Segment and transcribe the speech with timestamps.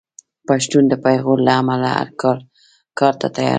[0.47, 2.09] پښتون د پېغور له امله هر
[2.99, 3.49] کار ته تیار دی.